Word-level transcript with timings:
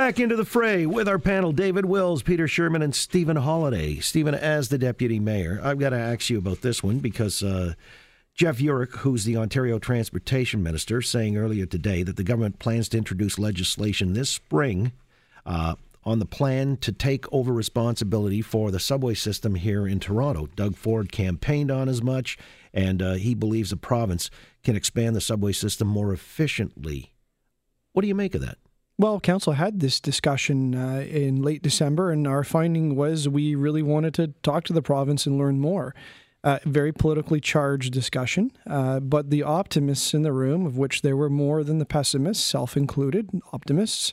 Back 0.00 0.18
into 0.18 0.34
the 0.34 0.46
fray 0.46 0.86
with 0.86 1.06
our 1.08 1.18
panel 1.18 1.52
David 1.52 1.84
Wills, 1.84 2.22
Peter 2.22 2.46
Shurman, 2.46 2.82
and 2.82 2.94
Stephen 2.94 3.36
Holyday. 3.36 4.02
Stephen, 4.02 4.34
as 4.34 4.70
the 4.70 4.78
deputy 4.78 5.20
mayor, 5.20 5.60
I've 5.62 5.78
got 5.78 5.90
to 5.90 5.98
ask 5.98 6.30
you 6.30 6.38
about 6.38 6.62
this 6.62 6.82
one 6.82 7.00
because 7.00 7.42
uh, 7.42 7.74
Jeff 8.34 8.60
Yurek, 8.60 8.96
who's 8.96 9.24
the 9.24 9.36
Ontario 9.36 9.78
Transportation 9.78 10.62
Minister, 10.62 11.02
saying 11.02 11.36
earlier 11.36 11.66
today 11.66 12.02
that 12.02 12.16
the 12.16 12.24
government 12.24 12.58
plans 12.58 12.88
to 12.88 12.96
introduce 12.96 13.38
legislation 13.38 14.14
this 14.14 14.30
spring 14.30 14.92
uh, 15.44 15.74
on 16.02 16.18
the 16.18 16.24
plan 16.24 16.78
to 16.78 16.92
take 16.92 17.30
over 17.30 17.52
responsibility 17.52 18.40
for 18.40 18.70
the 18.70 18.80
subway 18.80 19.12
system 19.12 19.54
here 19.54 19.86
in 19.86 20.00
Toronto. 20.00 20.48
Doug 20.56 20.76
Ford 20.76 21.12
campaigned 21.12 21.70
on 21.70 21.90
as 21.90 22.02
much, 22.02 22.38
and 22.72 23.02
uh, 23.02 23.12
he 23.12 23.34
believes 23.34 23.68
the 23.68 23.76
province 23.76 24.30
can 24.64 24.76
expand 24.76 25.14
the 25.14 25.20
subway 25.20 25.52
system 25.52 25.86
more 25.86 26.10
efficiently. 26.10 27.12
What 27.92 28.00
do 28.00 28.08
you 28.08 28.14
make 28.14 28.34
of 28.34 28.40
that? 28.40 28.56
Well, 29.00 29.18
council 29.18 29.54
had 29.54 29.80
this 29.80 29.98
discussion 29.98 30.74
uh, 30.74 31.06
in 31.08 31.40
late 31.40 31.62
December, 31.62 32.10
and 32.10 32.28
our 32.28 32.44
finding 32.44 32.96
was 32.96 33.26
we 33.26 33.54
really 33.54 33.80
wanted 33.80 34.12
to 34.12 34.34
talk 34.42 34.64
to 34.64 34.74
the 34.74 34.82
province 34.82 35.24
and 35.24 35.38
learn 35.38 35.58
more. 35.58 35.94
Uh, 36.44 36.58
very 36.66 36.92
politically 36.92 37.40
charged 37.40 37.94
discussion, 37.94 38.52
uh, 38.66 39.00
but 39.00 39.30
the 39.30 39.42
optimists 39.42 40.12
in 40.12 40.20
the 40.20 40.34
room, 40.34 40.66
of 40.66 40.76
which 40.76 41.00
there 41.00 41.16
were 41.16 41.30
more 41.30 41.64
than 41.64 41.78
the 41.78 41.86
pessimists, 41.86 42.44
self 42.44 42.76
included, 42.76 43.30
optimists, 43.54 44.12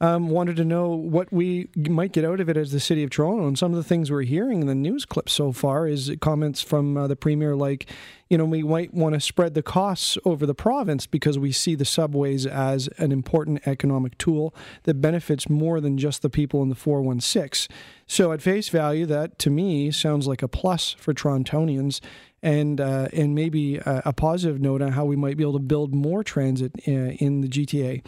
um, 0.00 0.28
wanted 0.28 0.56
to 0.56 0.64
know 0.64 0.90
what 0.90 1.32
we 1.32 1.68
might 1.74 2.12
get 2.12 2.24
out 2.24 2.40
of 2.40 2.48
it 2.48 2.56
as 2.56 2.70
the 2.70 2.80
city 2.80 3.02
of 3.02 3.10
Toronto. 3.10 3.46
And 3.46 3.58
some 3.58 3.72
of 3.72 3.76
the 3.76 3.84
things 3.84 4.10
we're 4.10 4.22
hearing 4.22 4.60
in 4.60 4.66
the 4.66 4.74
news 4.74 5.06
clips 5.06 5.32
so 5.32 5.52
far 5.52 5.86
is 5.88 6.12
comments 6.20 6.60
from 6.60 6.96
uh, 6.96 7.06
the 7.06 7.16
premier 7.16 7.56
like, 7.56 7.88
you 8.28 8.36
know, 8.36 8.44
we 8.44 8.62
might 8.62 8.92
want 8.92 9.14
to 9.14 9.20
spread 9.20 9.54
the 9.54 9.62
costs 9.62 10.18
over 10.24 10.44
the 10.44 10.54
province 10.54 11.06
because 11.06 11.38
we 11.38 11.50
see 11.50 11.74
the 11.74 11.84
subways 11.84 12.44
as 12.44 12.88
an 12.98 13.10
important 13.10 13.66
economic 13.66 14.18
tool 14.18 14.54
that 14.82 15.00
benefits 15.00 15.48
more 15.48 15.80
than 15.80 15.96
just 15.96 16.20
the 16.20 16.30
people 16.30 16.62
in 16.62 16.68
the 16.68 16.74
416. 16.74 17.74
So 18.06 18.32
at 18.32 18.42
face 18.42 18.68
value, 18.68 19.06
that 19.06 19.38
to 19.40 19.50
me 19.50 19.90
sounds 19.90 20.26
like 20.26 20.42
a 20.42 20.48
plus 20.48 20.92
for 20.92 21.14
Torontonians 21.14 22.00
and 22.42 22.80
uh, 22.80 23.08
and 23.12 23.34
maybe 23.34 23.76
a, 23.78 24.02
a, 24.04 24.12
positive 24.12 24.60
note 24.60 24.82
on 24.82 24.92
how 24.92 25.04
we 25.04 25.16
might 25.16 25.36
be 25.36 25.42
able 25.42 25.54
to 25.54 25.58
build 25.58 25.94
more 25.94 26.22
transit 26.22 26.72
uh, 26.86 26.90
in 26.90 27.40
the 27.40 27.48
GTA. 27.48 28.02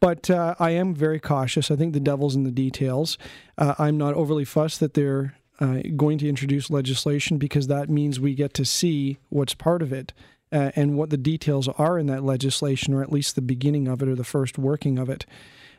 But 0.00 0.28
uh, 0.30 0.54
I 0.58 0.70
am 0.70 0.94
very 0.94 1.20
cautious. 1.20 1.70
I 1.70 1.76
think 1.76 1.92
the 1.92 2.00
devil's 2.00 2.36
in 2.36 2.44
the 2.44 2.50
details. 2.50 3.16
Uh, 3.56 3.74
I'm 3.78 3.96
not 3.96 4.14
overly 4.14 4.44
fussed 4.44 4.80
that 4.80 4.94
they're 4.94 5.36
uh, 5.58 5.80
going 5.96 6.18
to 6.18 6.28
introduce 6.28 6.70
legislation 6.70 7.38
because 7.38 7.66
that 7.68 7.88
means 7.88 8.20
we 8.20 8.34
get 8.34 8.52
to 8.54 8.64
see 8.64 9.18
what's 9.30 9.54
part 9.54 9.80
of 9.80 9.92
it 9.92 10.12
uh, 10.52 10.70
and 10.76 10.96
what 10.96 11.10
the 11.10 11.16
details 11.16 11.68
are 11.68 11.98
in 11.98 12.06
that 12.06 12.22
legislation, 12.22 12.94
or 12.94 13.02
at 13.02 13.12
least 13.12 13.34
the 13.34 13.42
beginning 13.42 13.88
of 13.88 14.02
it 14.02 14.08
or 14.08 14.14
the 14.14 14.24
first 14.24 14.58
working 14.58 14.98
of 14.98 15.08
it. 15.08 15.24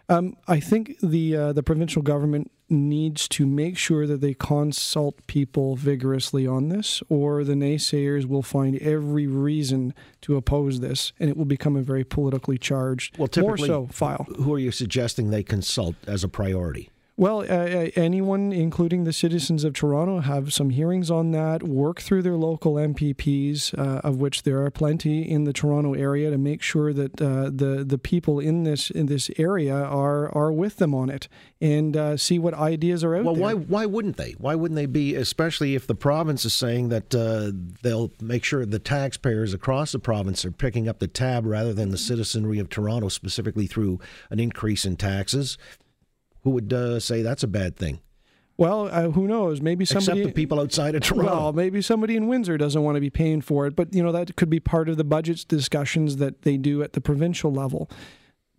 Um, 0.10 0.38
I 0.48 0.60
think 0.60 1.00
the 1.02 1.36
uh, 1.36 1.54
the 1.54 1.64
provincial 1.64 2.02
government 2.02 2.52
needs 2.70 3.28
to 3.30 3.46
make 3.46 3.78
sure 3.78 4.06
that 4.08 4.22
they 4.22 4.34
consult 4.34 5.26
people 5.28 5.76
vigorously 5.76 6.46
on 6.46 6.70
this, 6.70 7.02
or 7.10 7.44
the 7.44 7.54
naysayers 7.54 8.26
will 8.26 8.42
find 8.42 8.78
every 8.80 9.28
reason 9.28 9.94
to 10.22 10.36
oppose 10.36 10.80
this, 10.80 11.14
and 11.20 11.30
it 11.30 11.38
will 11.38 11.46
become 11.46 11.76
a 11.76 11.82
very 11.82 12.04
politically 12.04 12.58
charged, 12.58 13.18
well, 13.18 13.30
more 13.38 13.58
so 13.58 13.88
file. 13.88 14.26
Who 14.38 14.54
are 14.54 14.60
you 14.60 14.72
suggesting 14.72 15.30
they 15.30 15.44
consult 15.44 15.96
as 16.08 16.24
a 16.24 16.28
priority? 16.28 16.90
Well, 17.20 17.40
uh, 17.40 17.46
uh, 17.46 17.90
anyone, 17.96 18.54
including 18.54 19.04
the 19.04 19.12
citizens 19.12 19.64
of 19.64 19.74
Toronto, 19.74 20.20
have 20.20 20.54
some 20.54 20.70
hearings 20.70 21.10
on 21.10 21.32
that. 21.32 21.64
Work 21.64 22.00
through 22.00 22.22
their 22.22 22.36
local 22.36 22.76
MPPs, 22.76 23.76
uh, 23.76 24.02
of 24.08 24.18
which 24.18 24.44
there 24.44 24.64
are 24.64 24.70
plenty 24.70 25.28
in 25.28 25.44
the 25.44 25.52
Toronto 25.52 25.96
area, 25.96 26.30
to 26.30 26.38
make 26.38 26.62
sure 26.62 26.94
that 26.94 27.20
uh, 27.20 27.50
the 27.52 27.84
the 27.84 27.98
people 27.98 28.40
in 28.40 28.66
this 28.66 28.92
in 28.92 29.08
this 29.08 29.32
area 29.40 29.74
are 29.74 30.32
are 30.38 30.52
with 30.52 30.78
them 30.78 30.94
on 30.94 31.10
it, 31.10 31.28
and 31.60 31.98
uh, 31.98 32.18
see 32.18 32.38
what 32.38 32.54
ideas 32.54 33.04
are 33.04 33.16
out 33.16 33.26
well, 33.26 33.34
there. 33.34 33.44
Well, 33.44 33.56
why 33.58 33.66
why 33.66 33.86
wouldn't 33.88 34.18
they? 34.18 34.36
Why 34.38 34.54
wouldn't 34.54 34.76
they 34.76 34.86
be? 34.86 35.16
Especially 35.16 35.74
if 35.74 35.88
the 35.88 35.96
province 35.96 36.46
is 36.46 36.54
saying 36.54 36.90
that 36.90 37.16
uh, 37.16 37.52
they'll 37.82 38.12
make 38.22 38.44
sure 38.44 38.64
the 38.64 38.78
taxpayers 38.78 39.56
across 39.56 39.92
the 39.92 39.98
province 39.98 40.46
are 40.46 40.52
picking 40.52 40.88
up 40.88 41.00
the 41.00 41.08
tab 41.08 41.48
rather 41.48 41.74
than 41.74 41.90
the 41.90 41.98
citizenry 41.98 42.60
of 42.60 42.70
Toronto, 42.70 43.10
specifically 43.10 43.66
through 43.66 44.00
an 44.30 44.40
increase 44.40 44.86
in 44.86 44.98
taxes 44.98 45.58
who 46.48 46.52
would 46.52 46.72
uh, 46.72 46.98
say 46.98 47.22
that's 47.22 47.44
a 47.44 47.48
bad 47.48 47.76
thing? 47.76 48.00
Well, 48.56 48.88
uh, 48.88 49.10
who 49.12 49.28
knows? 49.28 49.60
Maybe 49.60 49.84
somebody. 49.84 50.22
Except 50.22 50.34
the 50.34 50.42
people 50.42 50.62
outside 50.62 50.96
of 50.96 51.02
Toronto. 51.02 51.26
Well, 51.26 51.54
maybe 51.54 51.82
somebody 51.82 52.16
in 52.16 52.28
Windsor 52.28 52.58
doesn't 52.58 52.82
want 52.82 52.96
to 52.96 53.02
be 53.02 53.10
paying 53.10 53.42
for 53.42 53.68
it, 53.68 53.76
but 53.76 53.94
you 53.94 54.02
know 54.02 54.14
that 54.14 54.38
could 54.38 54.50
be 54.50 54.62
part 54.62 54.88
of 54.88 54.96
the 54.96 55.04
budget 55.04 55.44
discussions 55.50 56.18
that 56.18 56.44
they 56.44 56.56
do 56.56 56.82
at 56.84 56.94
the 56.94 57.02
provincial 57.02 57.52
level. 57.52 57.90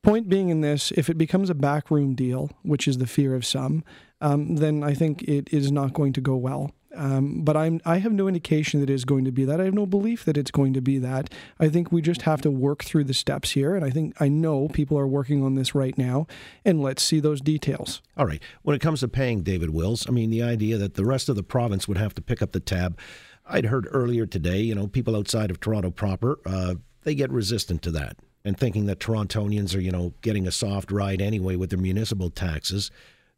Point 0.02 0.28
being 0.28 0.50
in 0.50 0.60
this, 0.60 0.92
if 0.96 1.08
it 1.08 1.16
becomes 1.16 1.48
a 1.48 1.54
backroom 1.54 2.14
deal, 2.14 2.50
which 2.62 2.86
is 2.86 2.98
the 2.98 3.06
fear 3.06 3.34
of 3.34 3.46
some, 3.46 3.82
um, 4.20 4.56
then 4.56 4.84
I 4.84 4.92
think 4.92 5.22
it 5.22 5.48
is 5.50 5.72
not 5.72 5.94
going 5.94 6.12
to 6.12 6.20
go 6.20 6.36
well. 6.36 6.72
Um, 6.94 7.42
but 7.42 7.56
I'm 7.56 7.80
I 7.84 7.98
have 7.98 8.12
no 8.12 8.28
indication 8.28 8.80
that 8.80 8.88
it 8.88 8.94
is 8.94 9.04
going 9.04 9.24
to 9.24 9.30
be 9.30 9.44
that. 9.44 9.60
I 9.60 9.64
have 9.64 9.74
no 9.74 9.86
belief 9.86 10.24
that 10.24 10.36
it's 10.38 10.50
going 10.50 10.72
to 10.72 10.80
be 10.80 10.98
that. 10.98 11.32
I 11.60 11.68
think 11.68 11.92
we 11.92 12.00
just 12.00 12.22
have 12.22 12.40
to 12.42 12.50
work 12.50 12.82
through 12.82 13.04
the 13.04 13.14
steps 13.14 13.50
here, 13.52 13.74
and 13.74 13.84
I 13.84 13.90
think 13.90 14.14
I 14.20 14.28
know 14.28 14.68
people 14.68 14.98
are 14.98 15.06
working 15.06 15.42
on 15.42 15.54
this 15.54 15.74
right 15.74 15.96
now. 15.98 16.26
And 16.64 16.82
let's 16.82 17.02
see 17.02 17.20
those 17.20 17.40
details. 17.40 18.00
All 18.16 18.26
right. 18.26 18.42
When 18.62 18.74
it 18.74 18.80
comes 18.80 19.00
to 19.00 19.08
paying 19.08 19.42
David 19.42 19.70
Wills, 19.70 20.08
I 20.08 20.12
mean 20.12 20.30
the 20.30 20.42
idea 20.42 20.78
that 20.78 20.94
the 20.94 21.04
rest 21.04 21.28
of 21.28 21.36
the 21.36 21.42
province 21.42 21.86
would 21.86 21.98
have 21.98 22.14
to 22.14 22.22
pick 22.22 22.40
up 22.40 22.52
the 22.52 22.60
tab. 22.60 22.98
I'd 23.46 23.66
heard 23.66 23.88
earlier 23.90 24.26
today, 24.26 24.60
you 24.60 24.74
know, 24.74 24.86
people 24.86 25.16
outside 25.16 25.50
of 25.50 25.60
Toronto 25.60 25.90
proper, 25.90 26.38
uh, 26.44 26.74
they 27.04 27.14
get 27.14 27.30
resistant 27.30 27.80
to 27.82 27.90
that 27.92 28.18
and 28.44 28.58
thinking 28.58 28.86
that 28.86 28.98
Torontonians 28.98 29.74
are, 29.74 29.80
you 29.80 29.90
know, 29.90 30.14
getting 30.20 30.46
a 30.46 30.52
soft 30.52 30.90
ride 30.90 31.20
anyway 31.20 31.56
with 31.56 31.70
their 31.70 31.78
municipal 31.78 32.30
taxes. 32.30 32.90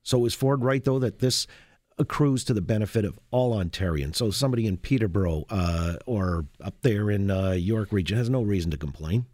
So 0.03 0.25
is 0.25 0.35
Ford 0.35 0.65
right 0.65 0.85
though 0.85 0.99
that 0.99 1.21
this 1.21 1.47
accrues 2.01 2.43
to 2.45 2.55
the 2.55 2.63
benefit 2.63 3.05
of 3.05 3.19
all 3.31 3.55
Ontarians. 3.55 4.17
So 4.17 4.31
somebody 4.31 4.67
in 4.67 4.79
Peterborough 4.79 5.45
uh, 5.51 5.97
or 6.07 6.47
up 6.65 6.75
there 6.81 7.11
in 7.11 7.31
uh, 7.31 7.51
York 7.51 7.93
region 7.93 8.17
has 8.17 8.31
no 8.31 8.43
reason 8.43 8.71
to 8.71 8.77
complain. 8.77 9.27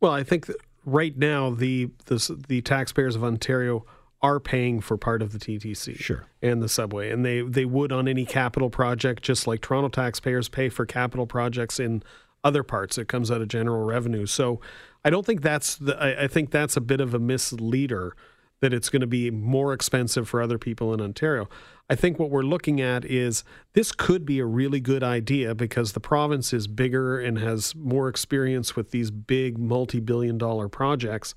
Well, 0.00 0.12
I 0.12 0.22
think 0.22 0.48
right 0.84 1.16
now 1.16 1.50
the, 1.50 1.90
the 2.06 2.44
the 2.46 2.60
taxpayers 2.60 3.16
of 3.16 3.24
Ontario 3.24 3.84
are 4.22 4.38
paying 4.38 4.82
for 4.82 4.98
part 4.98 5.22
of 5.22 5.32
the 5.32 5.38
TTC 5.38 5.98
sure. 5.98 6.26
and 6.42 6.62
the 6.62 6.68
subway, 6.68 7.10
and 7.10 7.24
they 7.24 7.40
they 7.40 7.64
would 7.64 7.90
on 7.90 8.06
any 8.06 8.26
capital 8.26 8.68
project, 8.68 9.22
just 9.22 9.46
like 9.46 9.62
Toronto 9.62 9.88
taxpayers 9.88 10.48
pay 10.48 10.68
for 10.68 10.84
capital 10.84 11.26
projects 11.26 11.80
in 11.80 12.02
other 12.44 12.62
parts. 12.62 12.98
It 12.98 13.08
comes 13.08 13.30
out 13.30 13.40
of 13.40 13.48
general 13.48 13.84
revenue. 13.84 14.26
So 14.26 14.60
I 15.04 15.10
don't 15.10 15.24
think 15.24 15.40
that's 15.40 15.76
the. 15.76 15.96
I, 15.96 16.24
I 16.24 16.28
think 16.28 16.50
that's 16.50 16.76
a 16.76 16.82
bit 16.82 17.00
of 17.00 17.14
a 17.14 17.18
misleader 17.18 18.14
that 18.60 18.72
it's 18.72 18.90
going 18.90 19.00
to 19.00 19.06
be 19.06 19.30
more 19.30 19.72
expensive 19.72 20.28
for 20.28 20.40
other 20.40 20.58
people 20.58 20.92
in 20.92 21.00
Ontario. 21.00 21.48
I 21.88 21.96
think 21.96 22.18
what 22.18 22.30
we're 22.30 22.42
looking 22.42 22.80
at 22.80 23.04
is 23.04 23.42
this 23.72 23.90
could 23.90 24.24
be 24.24 24.38
a 24.38 24.46
really 24.46 24.80
good 24.80 25.02
idea 25.02 25.54
because 25.54 25.92
the 25.92 26.00
province 26.00 26.52
is 26.52 26.66
bigger 26.68 27.18
and 27.18 27.38
has 27.38 27.74
more 27.74 28.08
experience 28.08 28.76
with 28.76 28.92
these 28.92 29.10
big 29.10 29.58
multi-billion 29.58 30.38
dollar 30.38 30.68
projects. 30.68 31.34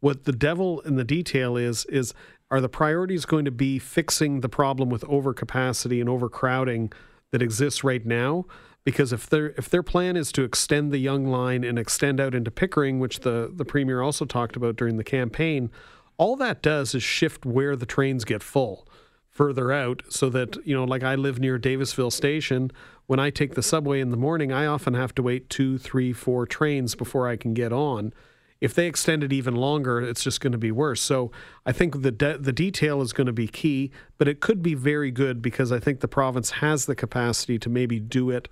What 0.00 0.24
the 0.24 0.32
devil 0.32 0.80
in 0.80 0.94
the 0.94 1.04
detail 1.04 1.56
is 1.56 1.84
is 1.86 2.14
are 2.50 2.60
the 2.60 2.68
priorities 2.68 3.26
going 3.26 3.44
to 3.44 3.50
be 3.50 3.78
fixing 3.78 4.40
the 4.40 4.48
problem 4.48 4.88
with 4.88 5.02
overcapacity 5.02 6.00
and 6.00 6.08
overcrowding 6.08 6.92
that 7.30 7.42
exists 7.42 7.82
right 7.82 8.04
now? 8.06 8.46
Because 8.84 9.12
if 9.12 9.28
their 9.28 9.48
if 9.58 9.68
their 9.68 9.82
plan 9.82 10.16
is 10.16 10.30
to 10.32 10.44
extend 10.44 10.92
the 10.92 10.98
Yonge 10.98 11.28
line 11.28 11.64
and 11.64 11.78
extend 11.78 12.20
out 12.20 12.34
into 12.34 12.50
Pickering, 12.50 13.00
which 13.00 13.20
the, 13.20 13.50
the 13.52 13.64
premier 13.64 14.00
also 14.00 14.24
talked 14.24 14.56
about 14.56 14.76
during 14.76 14.96
the 14.96 15.04
campaign, 15.04 15.70
all 16.18 16.36
that 16.36 16.60
does 16.60 16.94
is 16.94 17.02
shift 17.02 17.46
where 17.46 17.76
the 17.76 17.86
trains 17.86 18.24
get 18.24 18.42
full 18.42 18.86
further 19.30 19.70
out 19.70 20.02
so 20.08 20.28
that, 20.28 20.56
you 20.66 20.74
know, 20.74 20.82
like 20.82 21.04
I 21.04 21.14
live 21.14 21.38
near 21.38 21.58
Davisville 21.58 22.12
Station. 22.12 22.72
When 23.06 23.20
I 23.20 23.30
take 23.30 23.54
the 23.54 23.62
subway 23.62 24.00
in 24.00 24.10
the 24.10 24.16
morning, 24.16 24.52
I 24.52 24.66
often 24.66 24.94
have 24.94 25.14
to 25.14 25.22
wait 25.22 25.48
two, 25.48 25.78
three, 25.78 26.12
four 26.12 26.44
trains 26.44 26.96
before 26.96 27.28
I 27.28 27.36
can 27.36 27.54
get 27.54 27.72
on. 27.72 28.12
If 28.60 28.74
they 28.74 28.88
extend 28.88 29.22
it 29.22 29.32
even 29.32 29.54
longer, 29.54 30.00
it's 30.00 30.24
just 30.24 30.40
going 30.40 30.50
to 30.52 30.58
be 30.58 30.72
worse. 30.72 31.00
So 31.00 31.30
I 31.64 31.70
think 31.70 32.02
the 32.02 32.10
de- 32.10 32.38
the 32.38 32.52
detail 32.52 33.00
is 33.00 33.12
going 33.12 33.28
to 33.28 33.32
be 33.32 33.46
key, 33.46 33.92
but 34.18 34.26
it 34.26 34.40
could 34.40 34.60
be 34.60 34.74
very 34.74 35.12
good 35.12 35.40
because 35.40 35.70
I 35.70 35.78
think 35.78 36.00
the 36.00 36.08
province 36.08 36.50
has 36.50 36.86
the 36.86 36.96
capacity 36.96 37.60
to 37.60 37.68
maybe 37.68 38.00
do 38.00 38.30
it 38.30 38.48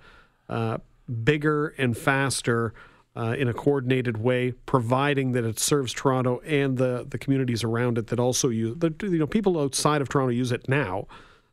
uh, 0.47 0.77
bigger 1.25 1.75
and 1.77 1.97
faster 1.97 2.73
uh, 3.17 3.35
in 3.37 3.47
a 3.47 3.53
coordinated 3.53 4.17
way, 4.17 4.51
providing 4.67 5.31
that 5.31 5.43
it 5.43 5.57
serves 5.57 5.91
Toronto 5.91 6.39
and 6.45 6.77
the, 6.77 7.05
the 7.09 7.17
communities 7.17 7.63
around 7.63 7.97
it 7.97 8.07
that 8.07 8.19
also 8.19 8.49
use 8.49 8.75
the 8.77 8.93
you 9.01 9.17
know 9.17 9.25
people 9.25 9.59
outside 9.59 10.01
of 10.01 10.09
Toronto 10.09 10.31
use 10.31 10.51
it 10.51 10.69
now. 10.69 11.07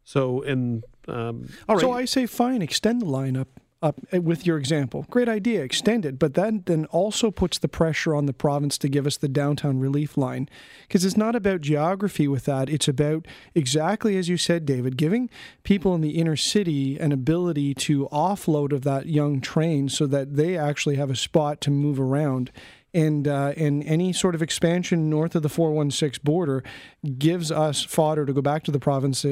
So 0.05 0.43
and 0.43 0.85
um, 1.09 1.49
so 1.79 1.93
I 1.93 2.05
say 2.05 2.27
fine, 2.27 2.61
extend 2.61 3.01
the 3.01 3.07
lineup 3.07 3.41
up 3.41 3.61
uh, 3.85 3.93
with 4.21 4.47
your 4.47 4.57
example. 4.57 5.05
Great 5.11 5.29
idea, 5.29 5.63
extend 5.63 6.07
it, 6.07 6.19
but 6.19 6.33
that 6.35 6.65
then 6.65 6.87
also 6.87 7.31
puts 7.31 7.59
the 7.59 7.69
pressure 7.69 8.15
on 8.15 8.25
the 8.25 8.33
province 8.33 8.79
to 8.79 8.89
give 8.89 9.07
us 9.07 9.19
the 9.19 9.29
downtown 9.29 9.79
relief 9.79 10.17
line. 10.17 10.49
Because 10.89 11.05
it's 11.05 11.19
not 11.19 11.37
about 11.37 11.61
geography 11.61 12.27
with 12.27 12.47
that, 12.47 12.71
it's 12.71 12.89
about 12.89 13.27
exactly 13.55 14.17
as 14.17 14.29
you 14.29 14.39
said, 14.39 14.65
David, 14.65 14.97
giving 14.97 15.29
people 15.65 15.95
in 15.95 16.01
the 16.01 16.19
inner 16.19 16.37
city 16.37 16.99
an 16.99 17.13
ability 17.13 17.75
to 17.75 18.09
offload 18.11 18.73
of 18.73 18.85
that 18.85 19.07
Yonge 19.07 19.43
train 19.43 19.91
so 19.91 20.07
that 20.07 20.37
they 20.37 20.57
actually 20.57 20.97
have 20.97 21.11
a 21.11 21.17
spot 21.17 21.61
to 21.61 21.71
move 21.71 22.01
around 22.01 22.51
and 22.95 23.27
uh, 23.27 23.53
and 23.57 23.83
any 23.85 24.13
sort 24.13 24.35
of 24.35 24.41
expansion 24.41 25.11
north 25.11 25.35
of 25.35 25.43
the 25.43 25.49
416 25.49 26.23
border 26.23 26.63
gives 27.19 27.51
us 27.51 27.83
fodder 27.83 28.25
to 28.25 28.33
go 28.33 28.41
back 28.41 28.63
to 28.65 28.71
the 28.71 28.79
province 28.79 29.25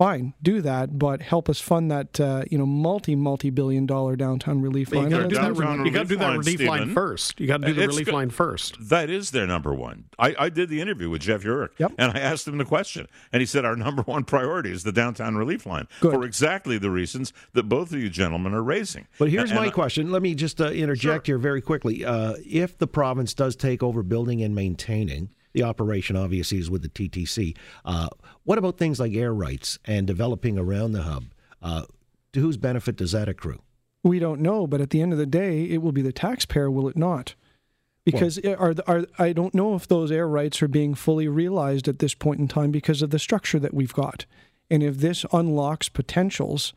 fine, 0.00 0.32
do 0.42 0.62
that, 0.62 0.98
but 0.98 1.20
help 1.20 1.50
us 1.50 1.60
fund 1.60 1.90
that 1.90 2.18
uh, 2.18 2.42
you 2.50 2.56
know 2.56 2.64
multi 2.64 3.14
multi 3.14 3.50
billion 3.50 3.84
dollar 3.84 4.16
downtown 4.16 4.62
relief 4.62 4.92
line. 4.92 5.04
You 5.04 5.10
got 5.10 5.22
to 5.24 5.28
do 5.28 5.34
that, 5.34 5.84
you 5.84 5.90
gotta 5.90 6.08
do 6.08 6.16
that 6.16 6.38
relief 6.38 6.60
line 6.62 6.94
first. 6.94 7.38
You 7.38 7.46
got 7.46 7.60
to 7.60 7.66
do 7.66 7.74
the 7.74 7.86
relief 7.86 8.10
line 8.10 8.30
first. 8.30 8.76
That 8.80 9.10
is 9.10 9.30
their 9.30 9.46
number 9.46 9.74
one. 9.74 10.06
I, 10.18 10.34
I 10.38 10.48
did 10.48 10.70
the 10.70 10.80
interview 10.80 11.10
with 11.10 11.20
Jeff 11.20 11.42
Yurek, 11.42 11.70
yep. 11.76 11.92
and 11.98 12.12
I 12.12 12.18
asked 12.18 12.48
him 12.48 12.56
the 12.56 12.64
question, 12.64 13.08
and 13.30 13.40
he 13.40 13.46
said 13.46 13.66
our 13.66 13.76
number 13.76 14.00
one 14.02 14.24
priority 14.24 14.72
is 14.72 14.84
the 14.84 14.92
downtown 14.92 15.36
relief 15.36 15.66
line 15.66 15.86
Good. 16.00 16.14
for 16.14 16.24
exactly 16.24 16.78
the 16.78 16.90
reasons 16.90 17.34
that 17.52 17.64
both 17.64 17.92
of 17.92 18.00
you 18.00 18.08
gentlemen 18.08 18.54
are 18.54 18.62
raising. 18.62 19.06
But 19.18 19.28
here's 19.28 19.50
and, 19.50 19.58
my 19.58 19.66
and 19.66 19.74
question. 19.74 20.10
Let 20.10 20.22
me 20.22 20.34
just 20.34 20.62
uh, 20.62 20.70
interject 20.70 21.26
sure. 21.26 21.34
here 21.34 21.38
very 21.38 21.60
quickly. 21.60 22.06
Uh, 22.06 22.36
if 22.46 22.78
the 22.78 22.86
province 22.86 23.34
does 23.34 23.54
take 23.54 23.82
over 23.82 24.02
building 24.02 24.42
and 24.42 24.54
maintaining 24.54 25.28
the 25.52 25.62
operation 25.62 26.16
obviously 26.16 26.58
is 26.58 26.70
with 26.70 26.82
the 26.82 26.88
TTC. 26.88 27.56
Uh, 27.84 28.08
what 28.44 28.58
about 28.58 28.78
things 28.78 29.00
like 29.00 29.14
air 29.14 29.34
rights 29.34 29.78
and 29.84 30.06
developing 30.06 30.58
around 30.58 30.92
the 30.92 31.02
hub? 31.02 31.24
Uh, 31.62 31.84
to 32.32 32.40
whose 32.40 32.56
benefit 32.56 32.96
does 32.96 33.12
that 33.12 33.28
accrue? 33.28 33.60
We 34.02 34.18
don't 34.18 34.40
know, 34.40 34.66
but 34.66 34.80
at 34.80 34.90
the 34.90 35.02
end 35.02 35.12
of 35.12 35.18
the 35.18 35.26
day, 35.26 35.64
it 35.64 35.82
will 35.82 35.92
be 35.92 36.02
the 36.02 36.12
taxpayer, 36.12 36.70
will 36.70 36.88
it 36.88 36.96
not? 36.96 37.34
Because 38.04 38.40
well, 38.42 38.56
are, 38.58 38.74
are 38.86 39.06
I 39.18 39.32
don't 39.32 39.54
know 39.54 39.74
if 39.74 39.86
those 39.86 40.10
air 40.10 40.26
rights 40.26 40.62
are 40.62 40.68
being 40.68 40.94
fully 40.94 41.28
realized 41.28 41.86
at 41.86 41.98
this 41.98 42.14
point 42.14 42.40
in 42.40 42.48
time 42.48 42.70
because 42.70 43.02
of 43.02 43.10
the 43.10 43.18
structure 43.18 43.58
that 43.58 43.74
we've 43.74 43.92
got. 43.92 44.24
And 44.70 44.82
if 44.82 44.98
this 44.98 45.26
unlocks 45.32 45.88
potentials, 45.88 46.72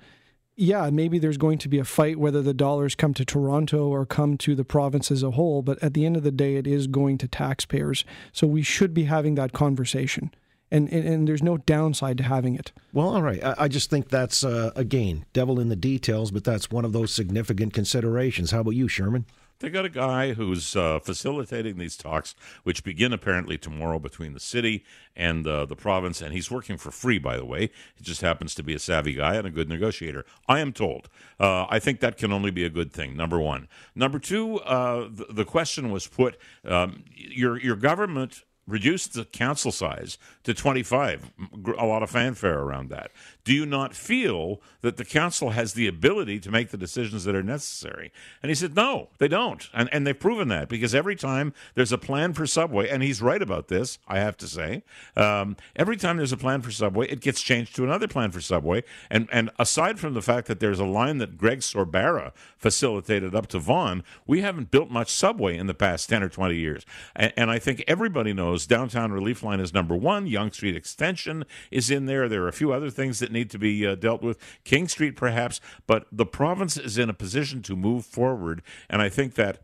yeah, 0.56 0.90
maybe 0.92 1.18
there's 1.20 1.38
going 1.38 1.58
to 1.60 1.70
be 1.70 1.80
a 1.80 1.84
fight 1.84 2.18
whether 2.18 2.42
the 2.42 2.54
dollars 2.54 2.96
come 2.96 3.14
to 3.16 3.26
Toronto 3.26 3.88
or 3.88 4.06
come 4.06 4.38
to 4.38 4.56
the 4.56 4.64
province 4.64 5.10
as 5.12 5.24
a 5.24 5.32
whole, 5.32 5.62
but 5.62 5.82
at 5.82 5.94
the 5.94 6.06
end 6.06 6.16
of 6.16 6.24
the 6.24 6.32
day, 6.32 6.56
it 6.56 6.68
is 6.68 6.88
going 6.88 7.18
to 7.20 7.28
taxpayers. 7.28 8.06
So 8.32 8.46
we 8.46 8.62
should 8.62 8.94
be 8.94 9.06
having 9.06 9.36
that 9.36 9.54
conversation. 9.54 10.34
And, 10.70 10.90
and, 10.92 11.08
and 11.08 11.28
there's 11.28 11.44
no 11.44 11.58
downside 11.58 12.18
to 12.18 12.24
having 12.24 12.56
it. 12.56 12.72
Well, 12.94 13.10
all 13.10 13.22
right. 13.22 13.44
I, 13.44 13.56
I 13.60 13.68
just 13.68 13.92
think 13.92 14.10
that's, 14.10 14.44
uh, 14.44 14.72
again, 14.76 15.26
devil 15.32 15.60
in 15.60 15.70
the 15.70 15.76
details, 15.76 16.32
but 16.32 16.44
that's 16.44 16.72
one 16.72 16.84
of 16.84 16.94
those 16.94 17.14
significant 17.14 17.74
considerations. 17.74 18.52
How 18.52 18.62
about 18.62 18.72
you, 18.72 18.88
Shurman? 18.88 19.26
They 19.60 19.70
got 19.70 19.86
a 19.86 19.90
guy 19.90 20.34
who's 20.34 20.76
uh, 20.76 21.00
facilitating 21.00 21.78
these 21.78 21.96
talks, 21.96 22.36
which 22.64 22.84
begin 22.84 23.14
apparently 23.14 23.58
tomorrow 23.58 24.00
between 24.00 24.34
the 24.34 24.40
city 24.40 24.84
and 25.16 25.48
uh, 25.48 25.66
the 25.66 25.76
province. 25.76 26.22
And 26.22 26.34
he's 26.34 26.52
working 26.52 26.78
for 26.78 26.92
free, 26.92 27.18
by 27.18 27.38
the 27.38 27.46
way. 27.46 27.70
He 27.96 28.04
just 28.04 28.22
happens 28.22 28.56
to 28.56 28.64
be 28.64 28.74
a 28.74 28.80
savvy 28.80 29.14
guy 29.14 29.36
and 29.36 29.48
a 29.48 29.52
good 29.52 29.70
negotiator. 29.70 30.26
I 30.48 30.60
am 30.60 30.74
told. 30.74 31.10
Uh, 31.40 31.66
I 31.70 31.80
think 31.80 32.00
that 32.02 32.18
can 32.18 32.34
only 32.34 32.52
be 32.52 32.66
a 32.66 32.70
good 32.70 32.92
thing. 32.92 33.16
Number 33.16 33.40
one. 33.40 33.68
Number 33.96 34.20
two. 34.20 34.60
Uh, 34.60 35.08
the, 35.10 35.26
the, 35.30 35.46
question 35.46 35.92
was 35.92 36.08
put: 36.08 36.38
um, 36.66 37.04
your 37.14 37.60
your 37.60 37.76
government 37.76 38.44
reduced 38.68 39.14
the 39.14 39.26
council 39.26 39.72
size 39.72 40.18
to 40.44 40.54
25. 40.54 41.32
A 41.78 41.86
lot 41.86 42.04
of 42.04 42.10
fanfare 42.10 42.60
around 42.60 42.90
that. 42.90 43.12
Do 43.44 43.54
you 43.54 43.66
not 43.66 43.94
feel 43.94 44.62
that 44.82 44.96
the 44.96 45.04
council 45.04 45.50
has 45.50 45.74
the 45.74 45.88
ability 45.88 46.40
to 46.40 46.52
make 46.52 46.70
the 46.70 46.78
decisions 46.78 47.26
that 47.26 47.36
are 47.36 47.44
necessary? 47.44 48.12
And 48.42 48.50
he 48.50 48.56
said, 48.56 48.76
no, 48.76 49.10
they 49.18 49.28
don't. 49.28 49.70
And, 49.74 49.90
and 49.92 50.08
they've 50.08 50.18
proven 50.18 50.48
that 50.48 50.70
because 50.70 50.96
every 50.96 51.18
time 51.18 51.54
there's 51.76 51.92
a 51.92 51.98
plan 51.98 52.34
for 52.34 52.48
Subway, 52.48 52.88
and 52.88 53.04
he's 53.04 53.22
right 53.22 53.42
about 53.42 53.68
this, 53.68 54.00
I 54.08 54.20
have 54.20 54.38
to 54.38 54.48
say, 54.48 54.84
um, 55.18 55.58
every 55.76 55.98
time 55.98 56.16
there's 56.16 56.32
a 56.32 56.38
plan 56.38 56.62
for 56.62 56.72
Subway, 56.72 57.08
it 57.10 57.20
gets 57.20 57.42
changed 57.42 57.76
to 57.76 57.84
another 57.84 58.08
plan 58.08 58.32
for 58.32 58.40
Subway. 58.40 58.84
And, 59.10 59.28
and 59.32 59.50
aside 59.60 60.00
from 60.00 60.14
the 60.14 60.22
fact 60.22 60.48
that 60.48 60.62
there's 60.62 60.80
a 60.80 60.86
line 60.86 61.18
that 61.18 61.38
Greg 61.38 61.60
Sorbara 61.60 62.32
facilitated 62.58 63.36
up 63.36 63.48
to 63.48 63.60
Vaughan, 63.60 64.06
we 64.26 64.40
haven't 64.40 64.72
built 64.72 64.90
much 64.90 65.10
Subway 65.10 65.58
in 65.58 65.68
the 65.68 65.74
past 65.74 66.08
10 66.08 66.24
or 66.24 66.30
20 66.30 66.56
years. 66.56 66.86
And, 67.14 67.34
and 67.36 67.52
I 67.52 67.60
think 67.60 67.84
everybody 67.88 68.32
knows 68.32 68.53
downtown 68.68 69.12
relief 69.12 69.44
line 69.44 69.60
is 69.60 69.74
number 69.74 69.96
one. 69.96 70.28
Yonge 70.28 70.54
Street 70.54 70.76
Extension 70.76 71.46
is 71.72 71.90
in 71.92 72.06
there. 72.06 72.30
There 72.30 72.44
are 72.44 72.48
a 72.48 72.54
few 72.54 72.72
other 72.72 72.90
things 72.90 73.20
that 73.20 73.32
need 73.32 73.50
to 73.52 73.60
be 73.60 73.86
uh, 73.86 73.96
dealt 73.96 74.22
with. 74.22 74.38
King 74.64 74.88
Street, 74.88 75.16
perhaps, 75.16 75.60
but 75.88 76.06
the 76.12 76.26
province 76.26 76.78
is 76.78 76.98
in 76.98 77.10
a 77.10 77.14
position 77.14 77.62
to 77.64 77.76
move 77.76 78.06
forward. 78.06 78.62
And 78.90 79.02
I 79.02 79.10
think 79.10 79.36
that 79.36 79.60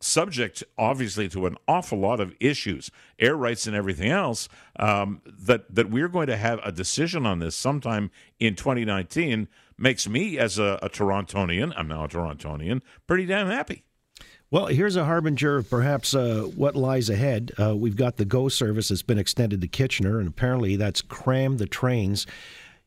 subject 0.00 0.62
obviously 0.76 1.28
to 1.30 1.46
an 1.46 1.56
awful 1.66 1.98
lot 1.98 2.20
of 2.20 2.34
issues, 2.38 2.90
air 3.18 3.36
rights 3.36 3.66
and 3.66 3.74
everything 3.74 4.10
else, 4.10 4.48
um, 4.78 5.22
that 5.26 5.74
that 5.74 5.90
we're 5.90 6.08
going 6.08 6.26
to 6.26 6.36
have 6.36 6.60
a 6.64 6.70
decision 6.70 7.26
on 7.26 7.38
this 7.38 7.56
sometime 7.56 8.10
in 8.38 8.54
2019 8.54 9.48
makes 9.76 10.08
me 10.08 10.38
as 10.38 10.58
a, 10.58 10.78
a 10.82 10.88
Torontonian, 10.88 11.72
I'm 11.76 11.88
now 11.88 12.04
a 12.04 12.08
Torontonian, 12.08 12.82
pretty 13.06 13.26
damn 13.26 13.48
happy. 13.48 13.84
Well, 14.50 14.66
here's 14.66 14.96
a 14.96 15.04
harbinger 15.04 15.56
of 15.56 15.68
perhaps 15.68 16.14
uh, 16.14 16.42
what 16.54 16.76
lies 16.76 17.10
ahead. 17.10 17.52
Uh, 17.58 17.74
we've 17.74 17.96
got 17.96 18.16
the 18.16 18.24
GO 18.24 18.48
service 18.48 18.88
that's 18.88 19.02
been 19.02 19.18
extended 19.18 19.60
to 19.60 19.66
Kitchener, 19.66 20.18
and 20.18 20.28
apparently 20.28 20.76
that's 20.76 21.02
crammed 21.02 21.58
the 21.58 21.66
trains. 21.66 22.26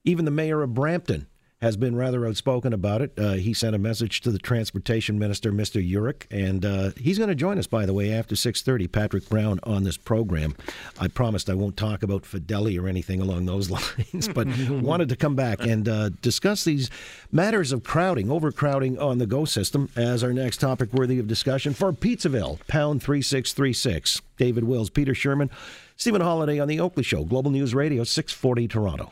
Even 0.06 0.26
the 0.26 0.32
mayor 0.32 0.62
of 0.62 0.74
Brampton 0.74 1.28
has 1.62 1.76
been 1.76 1.96
rather 1.96 2.28
outspoken 2.28 2.72
about 2.72 3.02
it. 3.02 3.12
Uh, 3.18 3.34
he 3.34 3.52
sent 3.54 3.76
a 3.76 3.80
message 3.80 4.22
to 4.22 4.32
the 4.32 4.38
transportation 4.38 5.18
minister, 5.18 5.52
Mr. 5.52 5.84
Yurek, 5.84 6.26
and 6.30 6.64
uh, 6.64 6.92
he's 6.98 7.18
going 7.18 7.30
to 7.30 7.36
join 7.36 7.58
us, 7.58 7.66
by 7.66 7.86
the 7.86 7.94
way, 7.94 8.14
after 8.14 8.36
6.30, 8.36 8.92
Patrick 8.92 9.28
Brown, 9.28 9.60
on 9.64 9.84
this 9.84 9.98
program. 9.98 10.56
I 11.00 11.08
promised 11.08 11.50
I 11.50 11.56
won't 11.56 11.76
talk 11.76 12.04
about 12.04 12.26
Fidelity 12.28 12.78
or 12.78 12.88
anything 12.88 13.22
along 13.22 13.46
those 13.48 13.72
lines, 13.72 14.28
but 14.28 14.48
wanted 14.70 15.10
to 15.10 15.16
come 15.16 15.36
back 15.36 15.62
and 15.62 15.90
uh, 15.90 16.10
discuss 16.22 16.64
these 16.64 16.92
matters 17.32 17.72
of 17.72 17.84
crowding, 17.84 18.30
overcrowding 18.30 19.00
on 19.00 19.18
the 19.18 19.26
GO 19.26 19.46
system 19.46 19.90
as 19.96 20.24
our 20.24 20.34
next 20.34 20.58
topic 20.58 20.94
worthy 20.94 21.18
of 21.18 21.28
discussion 21.28 21.74
for 21.74 21.92
Pizzaville, 21.92 22.60
pound 22.68 23.02
3636. 23.02 24.22
David 24.38 24.66
Wills, 24.66 24.92
Peter 24.92 25.14
Shurman, 25.14 25.50
Stephen 25.96 26.22
Holyday 26.22 26.62
on 26.62 26.68
The 26.68 26.80
Oakley 26.80 27.02
Show, 27.02 27.24
Global 27.24 27.50
News 27.50 27.74
Radio, 27.74 28.04
640 28.04 28.68
Toronto. 28.68 29.12